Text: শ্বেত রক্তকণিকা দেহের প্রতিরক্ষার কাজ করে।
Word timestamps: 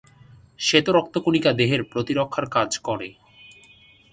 শ্বেত 0.59 0.87
রক্তকণিকা 0.89 1.51
দেহের 1.53 1.81
প্রতিরক্ষার 1.83 2.45
কাজ 2.49 2.71
করে। 2.79 3.09